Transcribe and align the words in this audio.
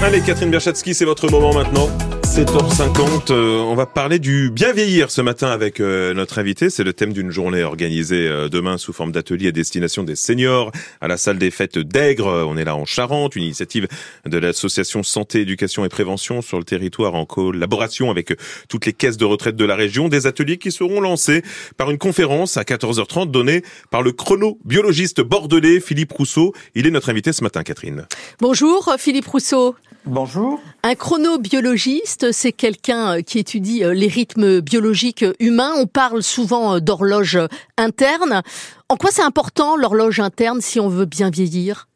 Allez, 0.00 0.20
Catherine 0.20 0.50
Berchatsky, 0.50 0.94
c'est 0.94 1.04
votre 1.04 1.28
moment 1.28 1.52
maintenant. 1.52 1.88
7h50, 2.22 3.32
euh, 3.32 3.58
on 3.58 3.74
va 3.74 3.84
parler 3.84 4.20
du 4.20 4.50
bien 4.50 4.72
vieillir 4.72 5.10
ce 5.10 5.20
matin 5.20 5.48
avec 5.48 5.80
euh, 5.80 6.14
notre 6.14 6.38
invité. 6.38 6.70
C'est 6.70 6.84
le 6.84 6.92
thème 6.92 7.12
d'une 7.12 7.32
journée 7.32 7.64
organisée 7.64 8.28
euh, 8.28 8.48
demain 8.48 8.78
sous 8.78 8.92
forme 8.92 9.10
d'atelier 9.10 9.48
à 9.48 9.50
destination 9.50 10.04
des 10.04 10.14
seniors 10.14 10.70
à 11.00 11.08
la 11.08 11.16
salle 11.16 11.38
des 11.38 11.50
fêtes 11.50 11.78
d'Aigre. 11.78 12.46
On 12.48 12.56
est 12.56 12.64
là 12.64 12.76
en 12.76 12.84
Charente, 12.84 13.34
une 13.34 13.42
initiative 13.42 13.88
de 14.24 14.38
l'association 14.38 15.02
Santé, 15.02 15.40
Éducation 15.40 15.84
et 15.84 15.88
Prévention 15.88 16.40
sur 16.40 16.58
le 16.58 16.64
territoire 16.64 17.16
en 17.16 17.26
collaboration 17.26 18.08
avec 18.08 18.32
toutes 18.68 18.86
les 18.86 18.92
caisses 18.92 19.16
de 19.16 19.24
retraite 19.24 19.56
de 19.56 19.64
la 19.64 19.74
région. 19.74 20.08
Des 20.08 20.28
ateliers 20.28 20.58
qui 20.58 20.70
seront 20.70 21.00
lancés 21.00 21.42
par 21.76 21.90
une 21.90 21.98
conférence 21.98 22.56
à 22.56 22.62
14h30 22.62 23.32
donnée 23.32 23.62
par 23.90 24.02
le 24.02 24.12
chronobiologiste 24.12 25.22
bordelais 25.22 25.80
Philippe 25.80 26.12
Rousseau. 26.12 26.54
Il 26.76 26.86
est 26.86 26.92
notre 26.92 27.08
invité 27.08 27.32
ce 27.32 27.42
matin, 27.42 27.64
Catherine. 27.64 28.06
Bonjour 28.40 28.94
Philippe 28.96 29.26
Rousseau. 29.26 29.74
Bonjour. 30.04 30.60
Un 30.82 30.94
chronobiologiste, 30.94 32.32
c'est 32.32 32.52
quelqu'un 32.52 33.18
euh, 33.18 33.20
qui 33.20 33.38
étudie 33.38 33.84
euh, 33.84 33.92
les 33.92 34.08
rythmes 34.08 34.60
biologiques 34.60 35.24
humains. 35.40 35.72
On 35.76 35.86
parle 35.86 36.22
souvent 36.22 36.76
euh, 36.76 36.80
d'horloge 36.80 37.38
interne. 37.76 38.42
En 38.88 38.96
quoi 38.96 39.10
c'est 39.10 39.22
important 39.22 39.76
l'horloge 39.76 40.20
interne 40.20 40.60
si 40.60 40.80
on 40.80 40.88
veut 40.88 41.04
bien 41.04 41.30
vieillir? 41.30 41.88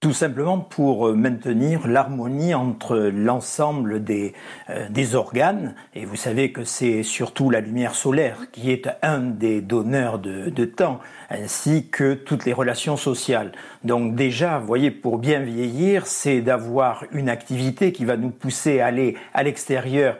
Tout 0.00 0.14
simplement 0.14 0.58
pour 0.58 1.08
euh, 1.08 1.14
maintenir 1.14 1.86
l'harmonie 1.86 2.54
entre 2.54 2.96
l'ensemble 2.96 4.02
des, 4.02 4.32
euh, 4.70 4.88
des 4.88 5.14
organes. 5.14 5.74
Et 5.94 6.06
vous 6.06 6.16
savez 6.16 6.52
que 6.52 6.64
c'est 6.64 7.02
surtout 7.02 7.50
la 7.50 7.60
lumière 7.60 7.94
solaire 7.94 8.50
qui 8.50 8.70
est 8.70 8.88
un 9.02 9.20
des 9.20 9.60
donneurs 9.60 10.18
de, 10.18 10.48
de, 10.48 10.64
temps, 10.64 11.00
ainsi 11.28 11.88
que 11.88 12.14
toutes 12.14 12.46
les 12.46 12.54
relations 12.54 12.96
sociales. 12.96 13.52
Donc 13.84 14.14
déjà, 14.14 14.58
vous 14.58 14.66
voyez, 14.66 14.90
pour 14.90 15.18
bien 15.18 15.40
vieillir, 15.40 16.06
c'est 16.06 16.40
d'avoir 16.40 17.04
une 17.12 17.28
activité 17.28 17.92
qui 17.92 18.06
va 18.06 18.16
nous 18.16 18.30
pousser 18.30 18.80
à 18.80 18.86
aller 18.86 19.18
à 19.34 19.42
l'extérieur 19.42 20.16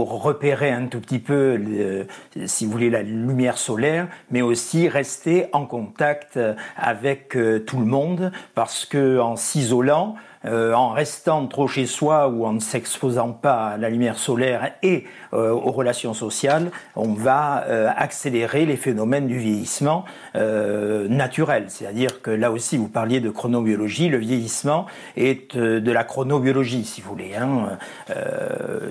repérer 0.00 0.70
un 0.70 0.86
tout 0.86 1.00
petit 1.00 1.18
peu, 1.18 2.06
si 2.46 2.64
vous 2.64 2.72
voulez, 2.72 2.90
la 2.90 3.02
lumière 3.02 3.58
solaire, 3.58 4.08
mais 4.30 4.42
aussi 4.42 4.88
rester 4.88 5.46
en 5.52 5.66
contact 5.66 6.38
avec 6.76 7.36
euh, 7.36 7.58
tout 7.60 7.78
le 7.78 7.86
monde, 7.86 8.32
parce 8.54 8.84
que 8.86 9.18
en 9.18 9.36
s'isolant, 9.36 10.16
euh, 10.44 10.72
en 10.72 10.90
restant 10.90 11.46
trop 11.46 11.68
chez 11.68 11.86
soi 11.86 12.28
ou 12.28 12.44
en 12.46 12.54
ne 12.54 12.60
s'exposant 12.60 13.32
pas 13.32 13.68
à 13.68 13.76
la 13.76 13.90
lumière 13.90 14.18
solaire 14.18 14.72
et 14.82 15.04
euh, 15.32 15.50
aux 15.50 15.70
relations 15.70 16.14
sociales, 16.14 16.70
on 16.96 17.12
va 17.12 17.64
euh, 17.66 17.88
accélérer 17.96 18.66
les 18.66 18.76
phénomènes 18.76 19.26
du 19.26 19.38
vieillissement 19.38 20.04
naturel. 20.34 21.66
C'est-à-dire 21.68 22.22
que 22.22 22.30
là 22.30 22.50
aussi, 22.50 22.76
vous 22.76 22.88
parliez 22.88 23.20
de 23.20 23.30
chronobiologie, 23.30 24.08
le 24.08 24.18
vieillissement 24.18 24.86
est 25.16 25.56
de 25.56 25.92
la 25.92 26.04
chronobiologie, 26.04 26.84
si 26.84 27.00
vous 27.00 27.10
voulez. 27.10 27.34
Hein. 27.34 27.78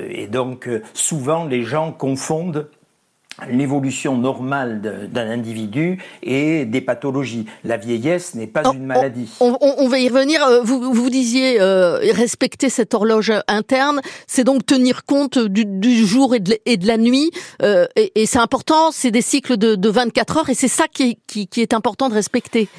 et 0.09 0.27
donc, 0.27 0.69
souvent, 0.93 1.45
les 1.45 1.63
gens 1.63 1.91
confondent 1.91 2.69
l'évolution 3.49 4.17
normale 4.17 5.09
d'un 5.11 5.29
individu 5.29 5.99
et 6.21 6.65
des 6.65 6.81
pathologies. 6.81 7.45
La 7.63 7.77
vieillesse 7.77 8.35
n'est 8.35 8.47
pas 8.47 8.63
une 8.73 8.85
maladie. 8.85 9.29
On, 9.39 9.87
va 9.87 9.99
y 9.99 10.09
revenir. 10.09 10.43
Euh, 10.43 10.61
vous, 10.61 10.93
vous 10.93 11.09
disiez 11.09 11.59
euh, 11.59 11.99
respecter 12.13 12.69
cette 12.69 12.93
horloge 12.93 13.33
interne, 13.47 14.01
c'est 14.27 14.43
donc 14.43 14.65
tenir 14.65 15.05
compte 15.05 15.39
du, 15.39 16.05
jour 16.05 16.35
et 16.35 16.39
de, 16.39 16.87
la 16.87 16.97
nuit. 16.97 17.31
Euh, 17.61 17.87
et, 17.95 18.25
c'est 18.25 18.39
important, 18.39 18.91
c'est 18.91 19.11
des 19.11 19.21
cycles 19.21 19.57
de, 19.57 19.75
de 19.75 19.89
24 19.89 20.37
heures 20.37 20.49
et 20.49 20.53
c'est 20.55 20.67
ça 20.67 20.85
qui 20.87 21.17
est 21.35 21.73
important 21.73 22.09
de 22.09 22.13
respecter 22.13 22.69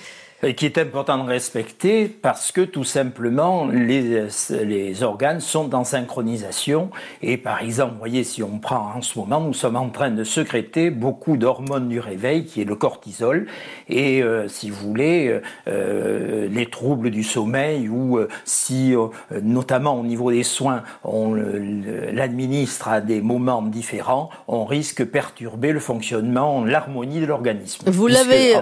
et 0.45 0.55
qui 0.55 0.67
est 0.67 0.77
important 0.79 1.23
de 1.23 1.29
respecter 1.29 2.09
parce 2.09 2.51
que 2.51 2.63
tout 2.63 2.83
simplement 2.83 3.67
les, 3.67 4.27
les 4.65 5.03
organes 5.05 5.41
sont 5.41 5.73
en 5.75 5.85
synchronisation 5.85 6.91
et 7.23 7.37
par 7.37 7.63
exemple, 7.63 7.93
vous 7.93 7.99
voyez, 7.99 8.25
si 8.25 8.43
on 8.43 8.59
prend 8.59 8.93
en 8.97 9.03
ce 9.03 9.19
moment, 9.19 9.41
nous 9.41 9.55
sommes 9.55 9.77
en 9.77 9.89
train 9.89 10.11
de 10.11 10.25
sécréter 10.25 10.91
beaucoup 10.91 11.37
d'hormones 11.37 11.89
du 11.89 12.01
réveil 12.01 12.45
qui 12.45 12.61
est 12.61 12.65
le 12.65 12.75
cortisol 12.75 13.47
et 13.89 14.23
euh, 14.23 14.49
si 14.49 14.71
vous 14.71 14.89
voulez, 14.89 15.41
euh, 15.69 16.49
les 16.51 16.67
troubles 16.67 17.11
du 17.11 17.23
sommeil 17.23 17.89
ou 17.89 18.19
euh, 18.19 18.29
si 18.45 18.95
notamment 19.43 19.99
au 20.01 20.03
niveau 20.03 20.33
des 20.33 20.43
soins, 20.43 20.83
on 21.05 21.35
l'administre 21.35 22.89
à 22.89 23.01
des 23.01 23.21
moments 23.21 23.63
différents, 23.63 24.31
on 24.49 24.65
risque 24.65 25.01
de 25.01 25.05
perturber 25.05 25.73
le 25.73 25.81
fonctionnement, 25.81 26.65
l'harmonie 26.65 27.21
de 27.21 27.27
l'organisme. 27.27 27.85
Vous 27.91 28.07
l'avez 28.07 28.57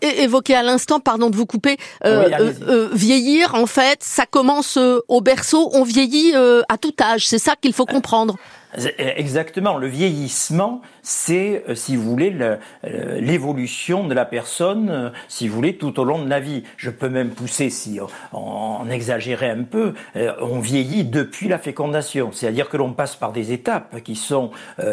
évoqué 0.00 0.54
à 0.54 0.62
l'instant 0.62 1.00
pardon 1.12 1.28
de 1.28 1.36
vous 1.36 1.44
couper, 1.44 1.76
euh, 2.06 2.30
euh, 2.40 2.52
euh, 2.66 2.88
vieillir, 2.94 3.54
en 3.54 3.66
fait, 3.66 3.98
ça 4.00 4.24
commence 4.24 4.78
au 5.08 5.20
berceau, 5.20 5.68
on 5.74 5.84
vieillit 5.84 6.32
à 6.34 6.78
tout 6.78 6.94
âge. 7.02 7.26
C'est 7.26 7.38
ça 7.38 7.54
qu'il 7.60 7.74
faut 7.74 7.84
comprendre. 7.84 8.38
Exactement. 8.74 9.76
Le 9.76 9.86
vieillissement, 9.86 10.80
c'est, 11.02 11.64
euh, 11.68 11.74
si 11.74 11.96
vous 11.96 12.08
voulez, 12.08 12.34
euh, 12.40 13.20
l'évolution 13.20 14.06
de 14.06 14.14
la 14.14 14.24
personne, 14.24 14.88
euh, 14.88 15.10
si 15.28 15.46
vous 15.46 15.54
voulez, 15.54 15.76
tout 15.76 16.00
au 16.00 16.04
long 16.04 16.22
de 16.22 16.28
la 16.28 16.40
vie. 16.40 16.62
Je 16.76 16.90
peux 16.90 17.08
même 17.08 17.30
pousser, 17.30 17.68
si 17.68 17.98
on, 18.32 18.88
exagérait 18.90 19.50
un 19.50 19.62
peu, 19.62 19.94
on 20.40 20.58
vieillit 20.58 21.04
depuis 21.04 21.48
la 21.48 21.58
fécondation. 21.58 22.30
C'est-à-dire 22.32 22.68
que 22.68 22.76
l'on 22.76 22.92
passe 22.92 23.16
par 23.16 23.32
des 23.32 23.52
étapes 23.52 24.02
qui 24.02 24.16
sont, 24.16 24.50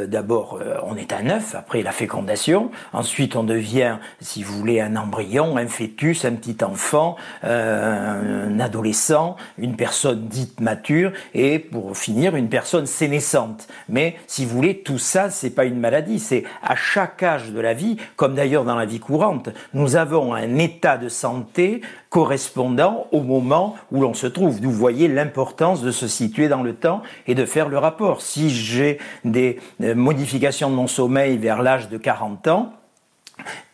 d'abord, 0.07 0.59
on 0.84 0.95
est 0.95 1.12
un 1.12 1.29
œuf 1.29 1.56
après 1.56 1.81
la 1.81 1.91
fécondation. 1.91 2.72
Ensuite, 2.94 3.35
on 3.35 3.44
devient, 3.44 3.97
si 4.22 4.41
vous 4.44 4.57
voulez, 4.57 4.79
un 4.79 4.95
embryon, 4.95 5.57
un 5.57 5.68
fœtus, 5.68 6.23
un 6.23 6.35
petit 6.35 6.63
enfant, 6.63 7.18
un 7.44 8.59
adolescent, 8.59 9.35
une 9.57 9.75
personne 9.75 10.28
dite 10.28 10.62
mature, 10.62 11.12
et 11.34 11.59
pour 11.59 11.97
finir, 11.97 12.35
une 12.35 12.50
personne 12.50 12.85
sénescente. 12.85 13.69
Mais 13.88 14.16
si 14.28 14.46
vous 14.46 14.56
voulez, 14.56 14.80
tout 14.80 14.97
ça, 14.97 15.30
c'est 15.30 15.50
pas 15.50 15.66
une 15.66 15.80
maladie, 15.80 16.19
c'est 16.19 16.44
à 16.62 16.75
chaque 16.75 17.24
âge 17.24 17.52
de 17.52 17.59
la 17.59 17.74
vie, 17.74 17.97
comme 18.16 18.35
d'ailleurs 18.35 18.66
dans 18.66 18.75
la 18.75 18.85
vie 18.85 19.00
courante, 19.00 19.50
nous 19.74 19.96
avons 19.96 20.34
un 20.34 20.57
état 20.57 20.97
de 20.97 21.09
santé 21.09 21.81
correspondant 22.09 23.07
au 23.12 23.22
moment 23.22 23.75
où 23.91 24.02
l'on 24.02 24.13
se 24.13 24.28
trouve. 24.28 24.59
Vous 24.59 24.72
voyez 24.72 25.07
l'importance 25.07 25.81
de 25.81 25.91
se 25.91 26.07
situer 26.07 26.47
dans 26.47 26.63
le 26.63 26.74
temps 26.74 27.02
et 27.28 27.35
de 27.35 27.46
faire 27.46 27.69
le 27.69 27.78
rapport. 27.78 28.22
Si 28.22 28.50
j'ai 28.50 29.00
des 29.25 29.59
euh, 29.81 29.96
modifications 29.96 30.69
de 30.69 30.75
mon 30.75 30.88
sommeil 30.88 31.38
vers 31.38 31.62
l'âge 31.62 31.90
de 31.90 31.97
40 31.97 32.47
ans, 32.47 32.74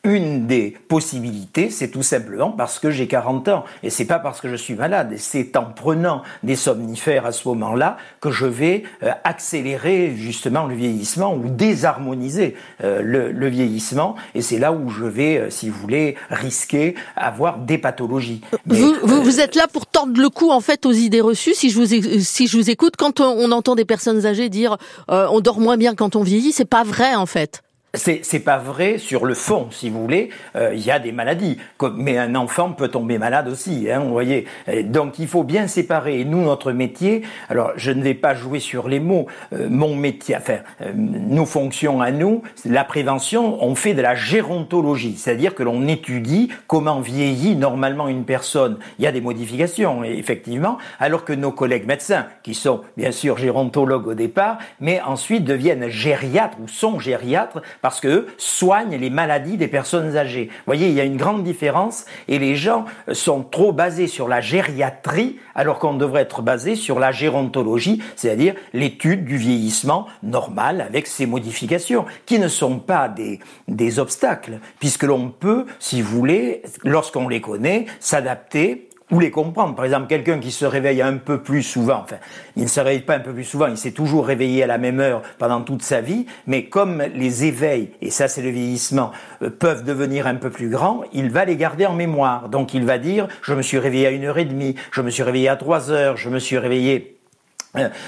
une 0.05 0.45
des 0.45 0.77
possibilités, 0.87 1.69
c'est 1.69 1.89
tout 1.89 2.03
simplement 2.03 2.51
parce 2.51 2.79
que 2.79 2.91
j'ai 2.91 3.07
40 3.07 3.47
ans. 3.49 3.65
Et 3.83 3.89
c'est 3.89 4.05
pas 4.05 4.19
parce 4.19 4.39
que 4.39 4.47
je 4.47 4.55
suis 4.55 4.75
malade. 4.75 5.15
C'est 5.17 5.57
en 5.57 5.65
prenant 5.65 6.21
des 6.43 6.55
somnifères 6.55 7.25
à 7.25 7.31
ce 7.31 7.47
moment-là 7.47 7.97
que 8.21 8.31
je 8.31 8.45
vais 8.45 8.83
euh, 9.03 9.11
accélérer 9.23 10.13
justement 10.15 10.65
le 10.65 10.75
vieillissement 10.75 11.33
ou 11.33 11.49
désharmoniser 11.49 12.55
euh, 12.83 13.01
le, 13.01 13.47
vieillissement. 13.47 14.15
Et 14.35 14.41
c'est 14.41 14.59
là 14.59 14.71
où 14.71 14.89
je 14.89 15.05
vais, 15.05 15.37
euh, 15.37 15.49
si 15.49 15.69
vous 15.69 15.79
voulez, 15.79 16.15
risquer 16.29 16.95
avoir 17.15 17.57
des 17.57 17.79
pathologies. 17.79 18.41
vous, 18.65 18.93
vous, 19.03 19.39
êtes 19.39 19.55
là 19.55 19.67
pour 19.67 19.87
tordre 19.87 20.19
le 20.21 20.29
cou 20.29 20.51
en 20.51 20.61
fait 20.61 20.85
aux 20.85 20.91
idées 20.91 21.21
reçues. 21.21 21.55
Si 21.55 21.69
je 21.71 21.79
vous, 21.79 22.21
si 22.21 22.47
je 22.47 22.57
vous 22.57 22.69
écoute, 22.69 22.93
quand 22.97 23.19
on, 23.19 23.51
entend 23.51 23.75
des 23.75 23.85
personnes 23.85 24.25
âgées 24.25 24.49
dire 24.49 24.77
on 25.07 25.39
dort 25.39 25.59
moins 25.59 25.77
bien 25.77 25.95
quand 25.95 26.15
on 26.15 26.23
vieillit, 26.23 26.51
c'est 26.51 26.65
pas 26.65 26.83
vrai 26.83 27.15
en 27.15 27.25
fait. 27.25 27.64
C'est 27.95 28.39
pas 28.39 28.57
vrai 28.57 28.97
sur 28.97 29.25
le 29.25 29.33
fond, 29.33 29.67
si 29.71 29.89
vous 29.89 30.01
voulez. 30.01 30.29
Euh, 30.55 30.73
il 30.73 30.85
y 30.85 30.91
a 30.91 30.99
des 30.99 31.11
maladies, 31.11 31.57
mais 31.95 32.17
un 32.17 32.35
enfant 32.35 32.71
peut 32.71 32.87
tomber 32.87 33.17
malade 33.17 33.47
aussi. 33.47 33.89
Hein, 33.91 33.99
vous 33.99 34.11
voyez. 34.11 34.45
donc 34.83 35.19
il 35.19 35.27
faut 35.27 35.43
bien 35.43 35.67
séparer. 35.67 36.19
Et 36.19 36.25
nous, 36.25 36.41
notre 36.41 36.71
métier. 36.71 37.23
Alors, 37.49 37.71
je 37.75 37.91
ne 37.91 38.01
vais 38.01 38.13
pas 38.13 38.33
jouer 38.33 38.59
sur 38.59 38.87
les 38.87 38.99
mots. 38.99 39.27
Euh, 39.53 39.67
mon 39.69 39.95
métier, 39.95 40.35
enfin, 40.35 40.59
euh, 40.81 40.91
nos 40.95 41.45
fonctions 41.45 42.01
à 42.01 42.11
nous, 42.11 42.43
la 42.65 42.83
prévention. 42.83 43.63
On 43.63 43.75
fait 43.75 43.93
de 43.93 44.01
la 44.01 44.15
gérontologie, 44.15 45.15
c'est-à-dire 45.17 45.55
que 45.55 45.63
l'on 45.63 45.87
étudie 45.87 46.49
comment 46.67 46.99
vieillit 46.99 47.55
normalement 47.55 48.07
une 48.07 48.25
personne. 48.25 48.77
Il 48.99 49.05
y 49.05 49.07
a 49.07 49.11
des 49.11 49.21
modifications, 49.21 50.03
effectivement, 50.03 50.77
alors 50.99 51.25
que 51.25 51.33
nos 51.33 51.51
collègues 51.51 51.87
médecins, 51.87 52.27
qui 52.43 52.53
sont 52.53 52.81
bien 52.97 53.11
sûr 53.11 53.37
gérontologues 53.37 54.07
au 54.07 54.13
départ, 54.13 54.57
mais 54.79 55.01
ensuite 55.01 55.43
deviennent 55.43 55.89
gériatres 55.89 56.57
ou 56.61 56.67
sont 56.67 56.99
gériatres 56.99 57.61
parce 57.85 57.99
que 57.99 58.25
soignent 58.39 58.97
les 58.97 59.11
maladies 59.11 59.57
des 59.57 59.67
personnes 59.67 60.17
âgées. 60.17 60.49
Vous 60.49 60.63
voyez, 60.65 60.87
il 60.87 60.95
y 60.95 60.99
a 60.99 61.03
une 61.03 61.17
grande 61.17 61.43
différence 61.43 62.05
et 62.27 62.39
les 62.39 62.55
gens 62.55 62.85
sont 63.11 63.43
trop 63.43 63.73
basés 63.73 64.07
sur 64.07 64.27
la 64.27 64.41
gériatrie 64.41 65.37
alors 65.53 65.77
qu'on 65.77 65.93
devrait 65.93 66.23
être 66.23 66.41
basé 66.41 66.73
sur 66.73 66.97
la 66.97 67.11
gérontologie, 67.11 68.01
c'est-à-dire 68.15 68.55
l'étude 68.73 69.23
du 69.23 69.37
vieillissement 69.37 70.07
normal 70.23 70.81
avec 70.81 71.05
ses 71.05 71.27
modifications, 71.27 72.05
qui 72.25 72.39
ne 72.39 72.47
sont 72.47 72.79
pas 72.79 73.07
des, 73.07 73.39
des 73.67 73.99
obstacles, 73.99 74.61
puisque 74.79 75.03
l'on 75.03 75.29
peut, 75.29 75.67
si 75.77 76.01
vous 76.01 76.17
voulez, 76.17 76.63
lorsqu'on 76.83 77.27
les 77.27 77.39
connaît, 77.39 77.85
s'adapter 77.99 78.89
ou 79.11 79.19
les 79.19 79.31
comprendre. 79.31 79.75
Par 79.75 79.85
exemple, 79.85 80.07
quelqu'un 80.07 80.39
qui 80.39 80.51
se 80.51 80.65
réveille 80.65 81.01
un 81.01 81.17
peu 81.17 81.41
plus 81.41 81.63
souvent, 81.63 82.01
enfin, 82.03 82.17
il 82.55 82.63
ne 82.63 82.67
se 82.67 82.79
réveille 82.79 83.01
pas 83.01 83.15
un 83.15 83.19
peu 83.19 83.33
plus 83.33 83.43
souvent, 83.43 83.67
il 83.67 83.77
s'est 83.77 83.91
toujours 83.91 84.25
réveillé 84.25 84.63
à 84.63 84.67
la 84.67 84.77
même 84.77 84.99
heure 84.99 85.21
pendant 85.37 85.61
toute 85.61 85.83
sa 85.83 86.01
vie, 86.01 86.25
mais 86.47 86.65
comme 86.65 87.03
les 87.13 87.45
éveils, 87.45 87.91
et 88.01 88.09
ça 88.09 88.27
c'est 88.27 88.41
le 88.41 88.49
vieillissement, 88.49 89.11
euh, 89.41 89.49
peuvent 89.49 89.83
devenir 89.83 90.27
un 90.27 90.35
peu 90.35 90.49
plus 90.49 90.69
grands, 90.69 91.01
il 91.13 91.29
va 91.29 91.45
les 91.45 91.55
garder 91.55 91.85
en 91.85 91.93
mémoire. 91.93 92.49
Donc 92.49 92.73
il 92.73 92.85
va 92.85 92.97
dire, 92.97 93.27
je 93.41 93.53
me 93.53 93.61
suis 93.61 93.77
réveillé 93.77 94.07
à 94.07 94.11
une 94.11 94.25
heure 94.25 94.37
et 94.37 94.45
demie, 94.45 94.75
je 94.91 95.01
me 95.01 95.09
suis 95.09 95.23
réveillé 95.23 95.49
à 95.49 95.55
trois 95.55 95.91
heures, 95.91 96.17
je 96.17 96.29
me 96.29 96.39
suis 96.39 96.57
réveillé 96.57 97.14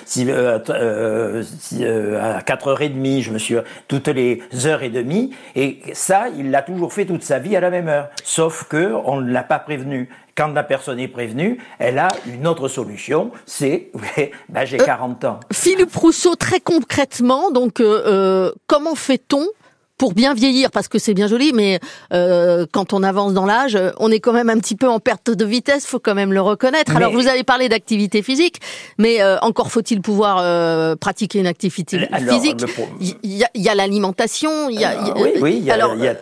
si, 0.05 0.29
euh, 0.29 0.59
euh, 0.69 1.43
si 1.59 1.83
euh, 1.83 2.37
à 2.37 2.41
4h30, 2.41 3.21
je 3.21 3.31
me 3.31 3.37
suis 3.37 3.55
toutes 3.87 4.07
les 4.07 4.41
heures 4.65 4.83
et 4.83 4.89
demie, 4.89 5.33
et 5.55 5.79
ça, 5.93 6.25
il 6.37 6.51
l'a 6.51 6.61
toujours 6.61 6.93
fait 6.93 7.05
toute 7.05 7.23
sa 7.23 7.39
vie 7.39 7.55
à 7.55 7.59
la 7.59 7.69
même 7.69 7.87
heure. 7.87 8.09
Sauf 8.23 8.65
que 8.65 8.93
on 9.05 9.21
ne 9.21 9.31
l'a 9.31 9.43
pas 9.43 9.59
prévenu. 9.59 10.09
Quand 10.35 10.53
la 10.53 10.63
personne 10.63 10.99
est 10.99 11.07
prévenue, 11.07 11.57
elle 11.79 11.97
a 11.97 12.09
une 12.27 12.45
autre 12.45 12.67
solution, 12.67 13.31
c'est 13.47 13.89
ben, 14.49 14.65
j'ai 14.65 14.77
40 14.77 15.25
ans. 15.25 15.39
Philippe 15.51 15.95
Rousseau, 15.95 16.35
très 16.35 16.59
concrètement, 16.59 17.49
donc 17.49 17.81
comment 18.67 18.95
fait-on 18.95 19.47
pour 19.97 20.13
bien 20.13 20.33
vieillir, 20.33 20.71
parce 20.71 20.87
que 20.87 20.99
c'est 20.99 21.13
bien 21.13 21.27
joli, 21.27 21.51
mais 21.53 21.79
euh, 22.13 22.65
quand 22.71 22.93
on 22.93 23.03
avance 23.03 23.33
dans 23.33 23.45
l'âge, 23.45 23.77
on 23.99 24.11
est 24.11 24.19
quand 24.19 24.33
même 24.33 24.49
un 24.49 24.57
petit 24.59 24.75
peu 24.75 24.87
en 24.87 24.99
perte 24.99 25.31
de 25.31 25.45
vitesse, 25.45 25.85
faut 25.85 25.99
quand 25.99 26.15
même 26.15 26.33
le 26.33 26.41
reconnaître. 26.41 26.95
Alors 26.95 27.11
vous 27.11 27.27
avez 27.27 27.43
parlé 27.43 27.69
d'activité 27.69 28.21
physique, 28.21 28.59
mais 28.97 29.21
euh, 29.21 29.37
encore 29.41 29.71
faut-il 29.71 30.01
pouvoir 30.01 30.37
euh, 30.39 30.95
pratiquer 30.95 31.39
une 31.39 31.47
activité 31.47 32.07
physique. 32.29 32.61
Il 32.99 33.17
y, 33.23 33.43
y, 33.55 33.69
a, 33.69 33.75
l'alimentation, 33.75 34.69
il 34.69 34.79
y 34.79 34.85
a, 34.85 35.13
oui, 35.15 35.29
oui, 35.41 35.55
il 35.57 35.63
y 35.63 35.71
a, 35.71 35.73
alors, 35.73 35.95
y 35.95 36.07
a 36.07 36.15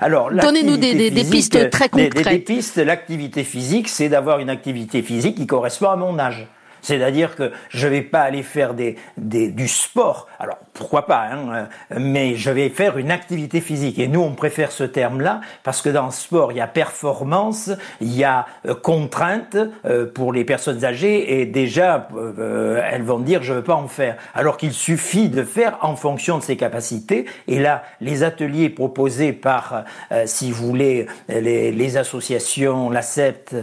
alors 0.00 0.30
donnez-nous 0.30 0.76
des, 0.76 0.94
des, 0.94 1.10
des, 1.10 1.24
pistes 1.24 1.70
très 1.70 1.88
concrètes. 1.88 2.14
Des, 2.14 2.22
des 2.22 2.38
pistes, 2.38 2.76
l'activité 2.76 3.44
physique, 3.44 3.88
c'est 3.88 4.08
d'avoir 4.08 4.38
une 4.38 4.50
activité 4.50 5.02
physique 5.02 5.36
qui 5.36 5.46
correspond 5.46 5.90
à 5.90 5.96
mon 5.96 6.18
âge. 6.18 6.46
C'est-à-dire 6.82 7.34
que 7.34 7.52
je 7.70 7.86
ne 7.86 7.92
vais 7.92 8.02
pas 8.02 8.20
aller 8.20 8.42
faire 8.42 8.74
des, 8.74 8.96
des, 9.16 9.48
du 9.48 9.68
sport. 9.68 10.28
Alors 10.38 10.58
pourquoi 10.78 11.06
pas, 11.06 11.26
hein, 11.32 11.68
mais 11.90 12.36
je 12.36 12.50
vais 12.50 12.68
faire 12.68 12.98
une 12.98 13.10
activité 13.10 13.60
physique. 13.60 13.98
Et 13.98 14.06
nous, 14.06 14.20
on 14.20 14.34
préfère 14.34 14.70
ce 14.70 14.84
terme-là 14.84 15.40
parce 15.64 15.82
que 15.82 15.88
dans 15.88 16.06
le 16.06 16.12
sport, 16.12 16.52
il 16.52 16.58
y 16.58 16.60
a 16.60 16.68
performance, 16.68 17.70
il 18.00 18.16
y 18.16 18.22
a 18.22 18.46
euh, 18.64 18.74
contrainte 18.74 19.56
euh, 19.84 20.06
pour 20.06 20.32
les 20.32 20.44
personnes 20.44 20.84
âgées 20.84 21.40
et 21.40 21.46
déjà, 21.46 22.08
euh, 22.16 22.80
elles 22.90 23.02
vont 23.02 23.18
dire 23.18 23.42
je 23.42 23.54
veux 23.54 23.64
pas 23.64 23.74
en 23.74 23.88
faire. 23.88 24.16
Alors 24.34 24.56
qu'il 24.56 24.72
suffit 24.72 25.28
de 25.28 25.42
faire 25.42 25.78
en 25.82 25.96
fonction 25.96 26.38
de 26.38 26.44
ses 26.44 26.56
capacités. 26.56 27.26
Et 27.48 27.58
là, 27.58 27.82
les 28.00 28.22
ateliers 28.22 28.70
proposés 28.70 29.32
par, 29.32 29.84
si 30.26 30.52
vous 30.52 30.66
voulez, 30.68 31.06
les, 31.28 31.72
les 31.72 31.96
associations, 31.96 32.88
l'ACEPT, 32.88 33.56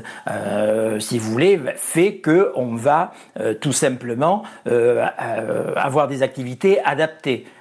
si 1.00 1.18
vous 1.18 1.32
voulez, 1.32 1.60
fait 1.78 2.16
que 2.16 2.52
on 2.56 2.76
va 2.76 3.14
tout 3.62 3.72
simplement 3.72 4.44
avoir 4.66 6.08
des 6.08 6.24
activités 6.24 6.84
adaptées 6.84 7.05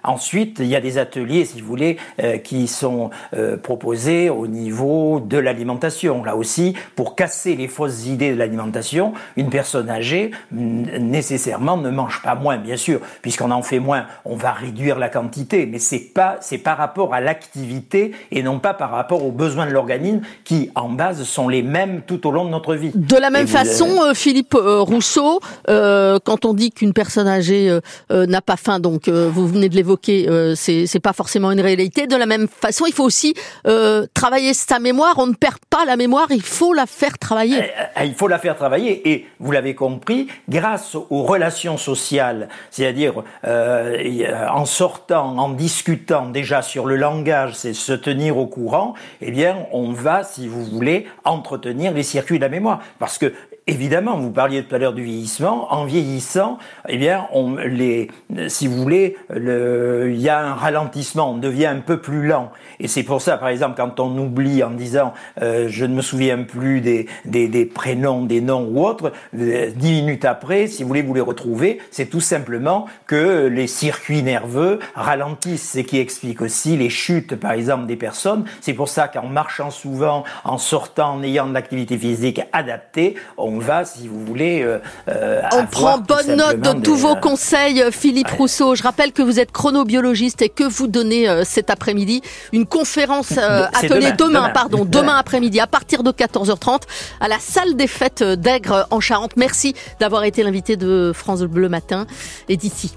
Ensuite, 0.05 0.59
il 0.61 0.67
y 0.67 0.77
a 0.77 0.81
des 0.81 0.99
ateliers, 0.99 1.47
si 1.47 1.63
vous 1.63 1.67
voulez, 1.67 1.97
euh, 2.23 2.37
qui 2.37 2.69
sont 2.69 3.09
euh, 3.35 3.57
proposés 3.57 4.29
au 4.29 4.47
niveau 4.47 5.19
de 5.19 5.39
l'alimentation. 5.39 6.23
Là 6.23 6.37
aussi, 6.37 6.75
pour 6.95 7.17
casser 7.17 7.57
les 7.57 7.69
fausses 7.69 8.07
idées 8.07 8.33
de 8.33 8.39
l'alimentation, 8.39 9.15
une 9.37 9.49
personne 9.49 9.89
âgée 9.89 10.31
nécessairement 10.53 11.79
ne 11.79 11.89
mange 11.89 12.21
pas 12.23 12.35
moins, 12.35 12.59
bien 12.59 12.77
sûr, 12.77 13.01
puisqu'on 13.23 13.51
en 13.51 13.63
fait 13.63 13.79
moins, 13.79 14.05
on 14.27 14.37
va 14.37 14.53
réduire 14.53 14.99
la 14.99 15.09
quantité, 15.09 15.65
mais 15.65 15.79
c'est 15.79 16.13
pas 16.15 16.37
c'est 16.43 16.59
par 16.59 16.77
rapport 16.77 17.15
à 17.15 17.21
l'activité 17.21 18.13
et 18.31 18.43
non 18.43 18.59
pas 18.59 18.75
par 18.75 18.91
rapport 18.91 19.25
aux 19.25 19.33
besoins 19.33 19.67
de 19.67 19.73
l'organisme 19.73 20.21
qui, 20.45 20.71
en 20.75 20.91
base, 20.91 21.23
sont 21.23 21.49
les 21.49 21.63
mêmes 21.63 22.03
tout 22.07 22.27
au 22.27 22.31
long 22.31 22.45
de 22.45 22.51
notre 22.51 22.75
vie. 22.75 22.93
De 22.95 23.17
la 23.17 23.31
même 23.31 23.47
façon, 23.47 23.89
euh, 24.03 24.13
Philippe 24.13 24.55
Rousseau, 24.55 25.41
quand 25.67 26.45
on 26.45 26.53
dit 26.53 26.73
qu'une 26.73 26.93
personne 26.93 27.27
âgée 27.27 27.79
n'a 28.11 28.43
pas 28.43 28.57
faim, 28.57 28.81
donc 28.81 29.09
vous 29.35 29.49
venez 29.49 29.69
de 29.69 29.75
l'évoquer, 29.75 30.29
euh, 30.29 30.55
c'est 30.55 31.01
pas 31.01 31.13
forcément 31.13 31.51
une 31.51 31.61
réalité. 31.61 32.07
De 32.07 32.17
la 32.17 32.27
même 32.27 32.47
façon, 32.49 32.87
il 32.87 32.93
faut 32.93 33.05
aussi 33.05 33.35
euh, 33.67 34.07
travailler 34.15 34.55
sa 34.55 34.79
mémoire. 34.79 35.15
On 35.19 35.27
ne 35.27 35.35
perd 35.35 35.59
pas 35.69 35.85
la 35.85 35.97
mémoire, 35.97 36.27
il 36.31 36.43
faut 36.43 36.73
la 36.73 36.87
faire 36.87 37.19
travailler. 37.19 37.59
Eh, 38.01 38.07
il 38.07 38.15
faut 38.15 38.29
la 38.29 38.39
faire 38.39 38.57
travailler 38.57 39.11
et 39.11 39.27
vous 39.41 39.51
l'avez 39.51 39.75
compris, 39.75 40.29
grâce 40.49 40.95
aux 40.95 41.23
relations 41.23 41.77
sociales, 41.77 42.49
c'est-à-dire 42.71 43.23
euh, 43.45 44.49
en 44.51 44.65
sortant, 44.65 45.37
en 45.37 45.51
discutant 45.51 46.29
déjà 46.29 46.63
sur 46.63 46.87
le 46.87 46.97
langage, 46.97 47.55
c'est 47.55 47.75
se 47.75 47.93
tenir 47.93 48.39
au 48.39 48.47
courant. 48.47 48.95
Eh 49.21 49.31
bien, 49.31 49.67
on 49.73 49.93
va, 49.93 50.23
si 50.23 50.47
vous 50.47 50.65
voulez, 50.65 51.07
entretenir 51.25 51.93
les 51.93 52.03
circuits 52.03 52.39
de 52.39 52.45
la 52.45 52.49
mémoire, 52.49 52.81
parce 52.99 53.19
que 53.19 53.33
Évidemment, 53.67 54.19
vous 54.19 54.31
parliez 54.31 54.63
tout 54.63 54.75
à 54.75 54.79
l'heure 54.79 54.93
du 54.93 55.03
vieillissement. 55.03 55.73
En 55.73 55.87
vieillissant, 55.87 56.59
eh 56.87 56.99
bien, 56.99 57.27
on, 57.33 57.57
les, 57.57 58.11
si 58.49 58.67
vous 58.67 58.77
voulez, 58.77 59.17
le, 59.31 60.11
il 60.13 60.21
y 60.21 60.29
a 60.29 60.39
un 60.39 60.53
ralentissement, 60.53 61.31
on 61.31 61.39
devient 61.39 61.65
un 61.65 61.81
peu 61.81 61.99
plus 61.99 62.27
lent. 62.27 62.53
Et 62.79 62.89
c'est 62.89 63.05
pour 63.05 63.23
ça, 63.23 63.39
par 63.39 63.49
exemple, 63.49 63.77
quand 63.79 64.01
on 64.01 64.19
oublie 64.19 64.63
en 64.63 64.71
disant 64.71 65.15
euh, 65.41 65.69
je 65.71 65.87
ne 65.87 65.95
me 65.95 66.03
souviens 66.03 66.43
plus 66.43 66.83
des, 66.83 67.09
des, 67.25 67.65
prénoms, 67.65 68.27
des 68.27 68.43
noms 68.43 68.69
ou 68.71 68.85
autres, 68.85 69.13
euh, 69.35 69.71
dix 69.75 69.93
minutes 69.93 70.27
après, 70.27 70.67
si 70.67 70.83
vous 70.83 70.89
voulez 70.89 71.01
vous 71.01 71.15
les 71.15 71.23
retrouver, 71.23 71.79
c'est 71.91 72.11
tout 72.11 72.21
simplement 72.21 72.85
que 73.07 73.47
les 73.47 73.67
circuits 73.67 74.23
nerveux 74.23 74.79
ralentissent, 74.95 75.73
ce 75.73 75.79
qui 75.79 75.99
explique 75.99 76.43
aussi 76.43 76.77
les 76.77 76.91
chutes, 76.91 77.35
par 77.37 77.53
exemple, 77.53 77.87
des 77.87 77.97
personnes. 77.97 78.45
C'est 78.61 78.75
pour 78.75 78.91
ça 78.91 79.09
qu'en 79.09 79.27
marchant 79.27 79.71
souvent, 79.71 80.25
en 80.45 80.59
sortant, 80.59 81.15
en 81.15 81.23
ayant 81.23 81.47
de 81.47 81.55
l'activité 81.55 81.97
physique 81.97 82.43
adaptée, 82.53 83.15
on 83.55 83.59
va, 83.59 83.85
si 83.85 84.09
vous 84.09 84.25
voulez. 84.25 84.63
Euh, 84.63 84.79
euh 85.09 85.43
on 85.53 85.67
prend 85.67 85.99
bonne 85.99 86.37
note 86.37 86.61
de 86.61 86.81
tous 86.81 86.97
vos 86.97 87.17
euh, 87.17 87.21
conseils, 87.21 87.81
euh, 87.81 87.91
Philippe 87.91 88.31
Rousseau. 88.31 88.75
Je 88.75 88.83
rappelle 88.83 89.13
que 89.13 89.23
vous 89.23 89.39
êtes 89.39 89.53
chronobiologiste 89.53 90.43
et 90.43 90.49
que 90.49 90.65
vous 90.65 90.87
donnez 90.87 91.29
cet 91.45 91.71
après-midi 91.71 92.23
une 92.53 92.67
conférence 92.67 93.39
atelier 93.39 94.13
demain, 94.13 94.51
pardon, 94.51 94.85
demain 94.85 95.17
après-midi 95.17 95.61
à 95.61 95.67
partir 95.67 96.03
de 96.03 96.11
14h30 96.11 96.83
à 97.21 97.29
la 97.29 97.39
salle 97.39 97.77
des 97.77 97.87
fêtes 97.87 98.23
d'Aigre 98.23 98.87
en 98.91 99.01
Charente. 99.01 99.33
Merci 99.37 99.75
d'avoir 100.01 100.25
été 100.25 100.43
l'invité 100.43 100.77
de 100.77 101.13
France 101.15 101.43
Bleu 101.43 101.69
Matin 101.69 102.07
et 102.49 102.57
d'ici. 102.57 102.97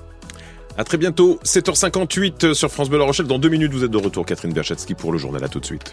À 0.78 0.84
très 0.84 0.98
bientôt, 0.98 1.40
7h58 1.44 2.54
sur 2.54 2.70
France 2.70 2.90
Bleu 2.90 3.00
La 3.00 3.06
Rochelle. 3.06 3.26
Dans 3.26 3.40
deux 3.40 3.50
minutes, 3.50 3.74
vous 3.74 3.84
êtes 3.84 3.92
de 3.92 3.98
retour, 3.98 4.26
Catherine 4.26 4.54
Berchatsky, 4.54 4.94
pour 4.94 5.12
le 5.12 5.18
journal. 5.18 5.44
À 5.44 5.48
tout 5.48 5.60
de 5.60 5.66
suite. 5.66 5.92